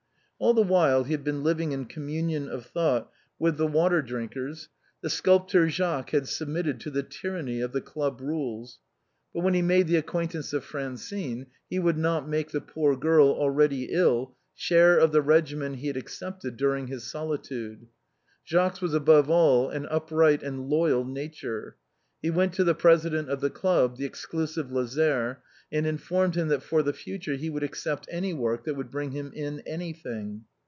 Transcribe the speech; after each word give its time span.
All 0.43 0.55
the 0.55 0.63
while 0.63 1.03
he 1.03 1.11
had 1.11 1.23
been 1.23 1.43
living 1.43 1.71
in 1.71 1.85
communion 1.85 2.49
of 2.49 2.65
thought 2.65 3.11
with 3.37 3.57
the 3.57 3.67
Water 3.67 4.01
drinkers, 4.01 4.69
the 5.01 5.09
sculptor 5.11 5.69
Jacques 5.69 6.09
had 6.09 6.27
submitted 6.27 6.79
to 6.79 6.89
the 6.89 7.03
tyranny 7.03 7.61
of 7.61 7.73
the 7.73 7.79
club 7.79 8.19
rules; 8.19 8.79
but 9.35 9.41
when 9.43 9.53
he 9.53 9.61
made 9.61 9.85
the 9.87 9.97
acquaintance 9.97 10.51
of 10.51 10.65
Francine, 10.65 11.45
he 11.69 11.77
would 11.77 11.99
not 11.99 12.27
make 12.27 12.49
the 12.49 12.59
poor 12.59 12.97
girl, 12.97 13.27
already 13.27 13.89
ill, 13.91 14.33
share 14.55 14.97
of 14.97 15.11
the 15.11 15.21
regimen 15.21 15.75
he 15.75 15.85
had 15.85 15.95
accepted 15.95 16.57
during 16.57 16.87
his 16.87 17.03
solitude. 17.03 17.85
Jacques's 18.43 18.81
was 18.81 18.95
above 18.95 19.29
all 19.29 19.69
an 19.69 19.85
upright 19.91 20.41
and 20.41 20.67
loyal 20.67 21.05
nature. 21.05 21.75
He 22.19 22.31
went 22.31 22.53
to 22.53 22.63
the 22.63 22.75
president 22.75 23.29
of 23.29 23.41
the 23.41 23.51
club, 23.51 23.97
the 23.97 24.05
exclusive 24.05 24.71
Lazare, 24.71 25.37
and 25.73 25.87
informed 25.87 26.35
him 26.35 26.49
that 26.49 26.61
for 26.61 26.83
the 26.83 26.91
future 26.91 27.35
he 27.35 27.49
would 27.49 27.63
accept 27.63 28.05
any 28.11 28.33
work 28.33 28.65
that 28.65 28.75
would 28.75 28.91
bring 28.91 29.11
him 29.11 29.31
in 29.33 29.57
anything. 29.61 30.43